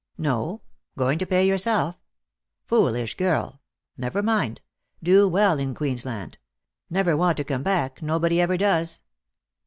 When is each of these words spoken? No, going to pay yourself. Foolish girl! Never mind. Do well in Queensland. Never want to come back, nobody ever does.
No, 0.17 0.61
going 0.97 1.19
to 1.19 1.27
pay 1.27 1.47
yourself. 1.47 1.95
Foolish 2.65 3.15
girl! 3.15 3.61
Never 3.97 4.23
mind. 4.23 4.61
Do 5.03 5.27
well 5.27 5.59
in 5.59 5.75
Queensland. 5.75 6.39
Never 6.89 7.15
want 7.15 7.37
to 7.37 7.43
come 7.43 7.61
back, 7.61 8.01
nobody 8.01 8.41
ever 8.41 8.57
does. 8.57 9.01